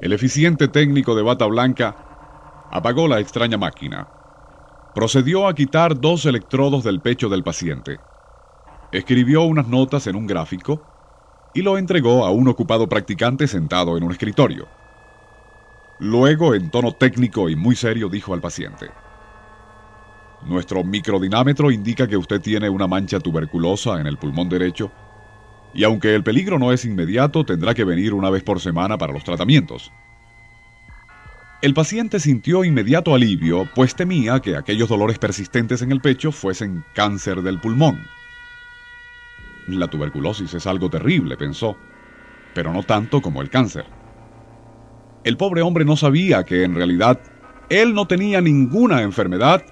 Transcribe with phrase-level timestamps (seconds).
[0.00, 1.94] El eficiente técnico de bata blanca
[2.70, 4.08] apagó la extraña máquina.
[4.94, 7.98] Procedió a quitar dos electrodos del pecho del paciente.
[8.92, 10.82] Escribió unas notas en un gráfico
[11.52, 14.68] y lo entregó a un ocupado practicante sentado en un escritorio.
[15.98, 18.90] Luego, en tono técnico y muy serio, dijo al paciente,
[20.46, 24.90] Nuestro microdinámetro indica que usted tiene una mancha tuberculosa en el pulmón derecho
[25.74, 29.12] y aunque el peligro no es inmediato, tendrá que venir una vez por semana para
[29.12, 29.92] los tratamientos.
[31.62, 36.84] El paciente sintió inmediato alivio, pues temía que aquellos dolores persistentes en el pecho fuesen
[36.94, 38.00] cáncer del pulmón.
[39.68, 41.76] La tuberculosis es algo terrible, pensó,
[42.54, 43.84] pero no tanto como el cáncer.
[45.22, 47.20] El pobre hombre no sabía que en realidad
[47.68, 49.62] él no tenía ninguna enfermedad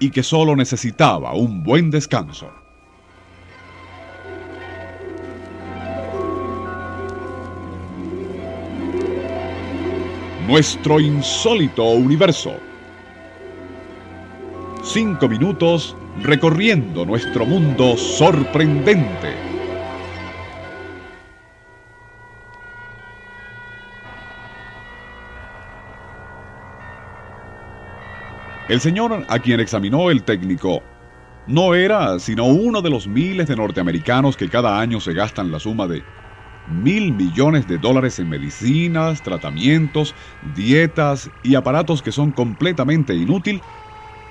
[0.00, 2.50] y que solo necesitaba un buen descanso.
[10.50, 12.58] Nuestro insólito universo.
[14.82, 19.32] Cinco minutos recorriendo nuestro mundo sorprendente.
[28.66, 30.82] El señor a quien examinó el técnico
[31.46, 35.60] no era sino uno de los miles de norteamericanos que cada año se gastan la
[35.60, 36.02] suma de
[36.66, 40.14] mil millones de dólares en medicinas, tratamientos,
[40.54, 43.62] dietas y aparatos que son completamente inútil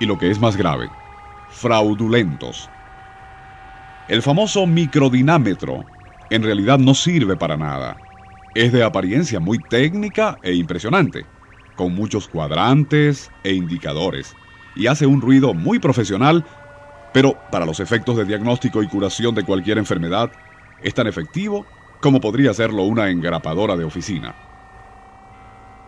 [0.00, 0.88] y lo que es más grave,
[1.48, 2.70] fraudulentos.
[4.08, 5.84] El famoso microdinámetro
[6.30, 7.96] en realidad no sirve para nada.
[8.54, 11.26] Es de apariencia muy técnica e impresionante,
[11.76, 14.34] con muchos cuadrantes e indicadores,
[14.76, 16.44] y hace un ruido muy profesional,
[17.12, 20.30] pero para los efectos de diagnóstico y curación de cualquier enfermedad,
[20.82, 21.66] es tan efectivo
[22.00, 24.34] como podría serlo una engrapadora de oficina.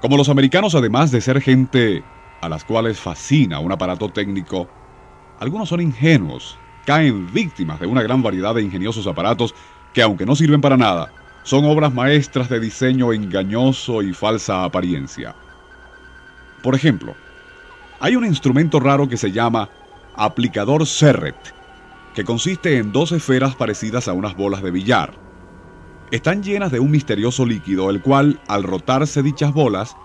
[0.00, 2.04] Como los americanos, además de ser gente
[2.42, 4.68] a las cuales fascina un aparato técnico,
[5.40, 9.54] algunos son ingenuos, caen víctimas de una gran variedad de ingeniosos aparatos
[9.94, 11.10] que, aunque no sirven para nada,
[11.42, 15.34] son obras maestras de diseño engañoso y falsa apariencia.
[16.62, 17.14] Por ejemplo,
[18.00, 19.70] hay un instrumento raro que se llama
[20.16, 21.54] aplicador Serret,
[22.14, 25.23] que consiste en dos esferas parecidas a unas bolas de billar
[26.14, 29.96] están llenas de un misterioso líquido, el cual, al rotarse dichas bolas,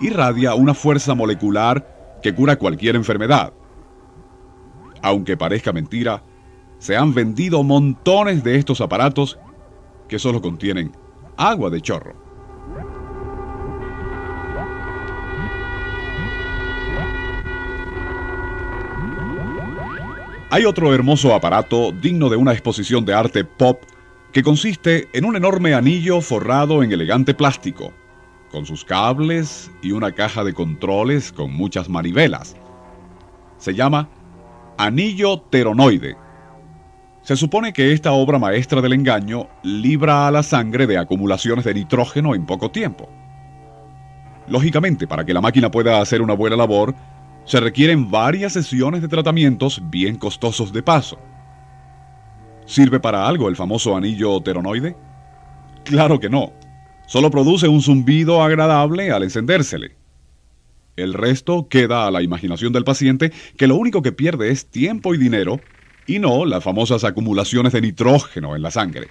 [0.00, 3.52] irradia una fuerza molecular que cura cualquier enfermedad.
[5.02, 6.22] Aunque parezca mentira,
[6.78, 9.36] se han vendido montones de estos aparatos
[10.08, 10.92] que solo contienen
[11.36, 12.14] agua de chorro.
[20.50, 23.82] Hay otro hermoso aparato digno de una exposición de arte pop
[24.32, 27.92] que consiste en un enorme anillo forrado en elegante plástico,
[28.50, 32.56] con sus cables y una caja de controles con muchas manivelas.
[33.58, 34.08] Se llama
[34.76, 36.16] anillo teronoide.
[37.22, 41.74] Se supone que esta obra maestra del engaño libra a la sangre de acumulaciones de
[41.74, 43.08] nitrógeno en poco tiempo.
[44.46, 46.94] Lógicamente, para que la máquina pueda hacer una buena labor,
[47.44, 51.18] se requieren varias sesiones de tratamientos bien costosos de paso.
[52.68, 54.94] ¿Sirve para algo el famoso anillo teronoide?
[55.86, 56.52] Claro que no.
[57.06, 59.96] Solo produce un zumbido agradable al encendérsele.
[60.94, 65.14] El resto queda a la imaginación del paciente que lo único que pierde es tiempo
[65.14, 65.60] y dinero
[66.06, 69.08] y no las famosas acumulaciones de nitrógeno en la sangre.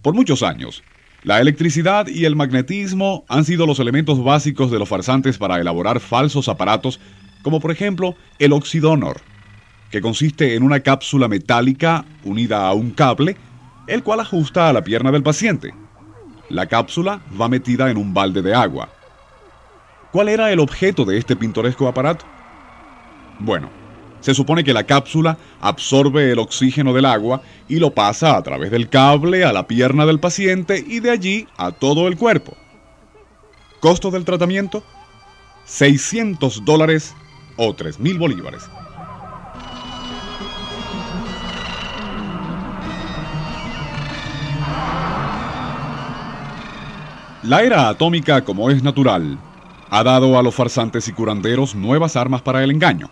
[0.00, 0.82] Por muchos años,
[1.24, 6.00] la electricidad y el magnetismo han sido los elementos básicos de los farsantes para elaborar
[6.00, 7.00] falsos aparatos
[7.42, 9.20] como por ejemplo el oxidonor
[9.94, 13.36] que consiste en una cápsula metálica unida a un cable,
[13.86, 15.72] el cual ajusta a la pierna del paciente.
[16.48, 18.88] La cápsula va metida en un balde de agua.
[20.10, 22.24] ¿Cuál era el objeto de este pintoresco aparato?
[23.38, 23.70] Bueno,
[24.18, 28.72] se supone que la cápsula absorbe el oxígeno del agua y lo pasa a través
[28.72, 32.56] del cable a la pierna del paciente y de allí a todo el cuerpo.
[33.78, 34.82] ¿Costo del tratamiento?
[35.66, 37.14] 600 dólares
[37.56, 38.68] o 3.000 bolívares.
[47.44, 49.38] La era atómica, como es natural,
[49.90, 53.10] ha dado a los farsantes y curanderos nuevas armas para el engaño.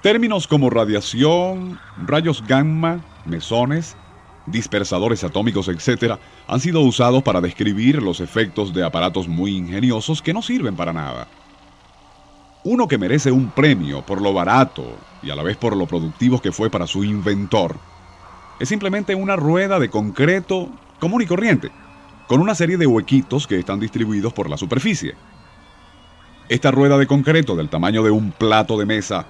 [0.00, 3.98] Términos como radiación, rayos gamma, mesones,
[4.46, 6.14] dispersadores atómicos, etc.,
[6.48, 10.94] han sido usados para describir los efectos de aparatos muy ingeniosos que no sirven para
[10.94, 11.28] nada.
[12.64, 16.40] Uno que merece un premio por lo barato y a la vez por lo productivo
[16.40, 17.76] que fue para su inventor,
[18.58, 21.70] es simplemente una rueda de concreto común y corriente,
[22.30, 25.16] con una serie de huequitos que están distribuidos por la superficie.
[26.48, 29.26] Esta rueda de concreto del tamaño de un plato de mesa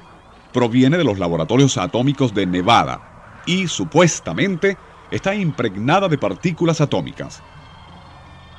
[0.52, 4.76] proviene de los laboratorios atómicos de Nevada y supuestamente
[5.10, 7.42] está impregnada de partículas atómicas.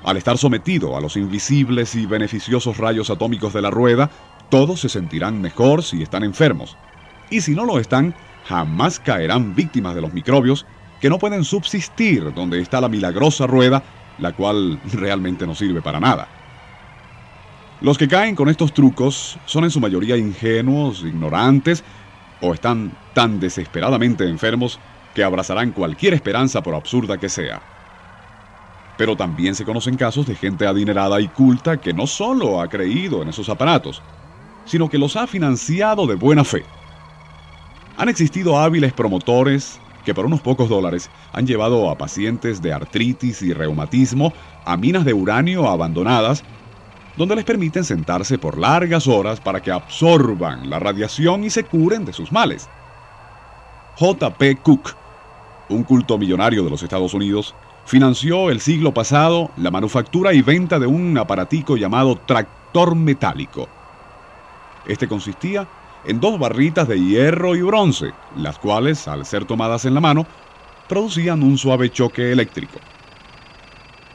[0.03, 4.09] Al estar sometido a los invisibles y beneficiosos rayos atómicos de la rueda,
[4.49, 6.77] todos se sentirán mejor si están enfermos.
[7.29, 8.15] Y si no lo están,
[8.45, 10.65] jamás caerán víctimas de los microbios
[10.99, 13.83] que no pueden subsistir donde está la milagrosa rueda,
[14.21, 16.27] la cual realmente no sirve para nada.
[17.81, 21.83] Los que caen con estos trucos son en su mayoría ingenuos, ignorantes
[22.39, 24.79] o están tan desesperadamente enfermos
[25.15, 27.59] que abrazarán cualquier esperanza por absurda que sea.
[28.97, 33.23] Pero también se conocen casos de gente adinerada y culta que no solo ha creído
[33.23, 34.03] en esos aparatos,
[34.65, 36.63] sino que los ha financiado de buena fe.
[37.97, 43.41] Han existido hábiles promotores que por unos pocos dólares han llevado a pacientes de artritis
[43.41, 44.33] y reumatismo
[44.65, 46.43] a minas de uranio abandonadas,
[47.17, 52.05] donde les permiten sentarse por largas horas para que absorban la radiación y se curen
[52.05, 52.69] de sus males.
[53.97, 54.57] J.P.
[54.57, 54.95] Cook,
[55.69, 57.53] un culto millonario de los Estados Unidos,
[57.85, 63.67] financió el siglo pasado la manufactura y venta de un aparatico llamado tractor metálico.
[64.87, 69.93] Este consistía en dos barritas de hierro y bronce, las cuales, al ser tomadas en
[69.93, 70.25] la mano,
[70.87, 72.79] producían un suave choque eléctrico.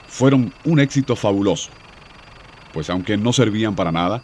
[0.09, 1.71] Fueron un éxito fabuloso,
[2.73, 4.23] pues aunque no servían para nada,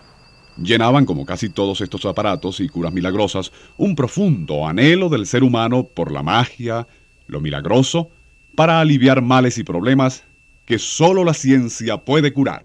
[0.56, 5.85] llenaban, como casi todos estos aparatos y curas milagrosas, un profundo anhelo del ser humano
[5.85, 6.87] por la magia,
[7.26, 8.11] lo milagroso,
[8.55, 10.25] para aliviar males y problemas
[10.67, 12.64] que solo la ciencia puede curar.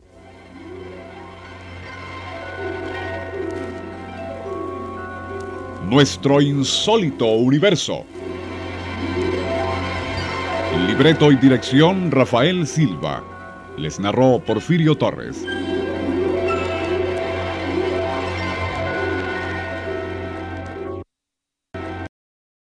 [5.88, 8.04] Nuestro insólito universo.
[10.86, 13.24] Libreto y dirección Rafael Silva.
[13.78, 15.46] Les narró Porfirio Torres.